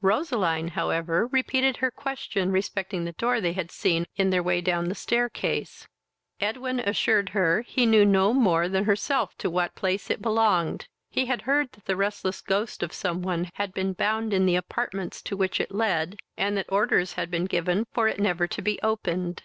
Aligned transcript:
Roseline 0.00 0.68
however 0.68 1.26
repeated 1.26 1.76
her 1.76 1.90
question 1.90 2.50
respecting 2.50 3.04
the 3.04 3.12
door 3.12 3.38
they 3.38 3.52
had 3.52 3.70
seen 3.70 4.06
in 4.16 4.30
their 4.30 4.42
way 4.42 4.62
down 4.62 4.88
the 4.88 4.94
staircase. 4.94 5.86
Edwin 6.40 6.80
assured 6.80 7.28
her 7.36 7.60
he 7.60 7.84
knew 7.84 8.06
no 8.06 8.32
more 8.32 8.66
than 8.66 8.84
herself 8.84 9.36
to 9.36 9.50
what 9.50 9.74
place 9.74 10.08
it 10.08 10.22
belonged: 10.22 10.88
he 11.10 11.26
had 11.26 11.42
heard 11.42 11.70
that 11.72 11.84
the 11.84 11.96
restless 11.96 12.40
ghost 12.40 12.82
of 12.82 12.94
some 12.94 13.20
one 13.20 13.50
had 13.56 13.74
been 13.74 13.92
bound 13.92 14.32
in 14.32 14.46
the 14.46 14.56
apartments 14.56 15.20
to 15.20 15.36
which 15.36 15.60
it 15.60 15.70
led, 15.70 16.16
and 16.34 16.56
that 16.56 16.64
orders 16.72 17.12
had 17.12 17.30
been 17.30 17.44
given 17.44 17.84
for 17.92 18.08
it 18.08 18.18
never 18.18 18.46
to 18.46 18.62
be 18.62 18.80
opened. 18.82 19.42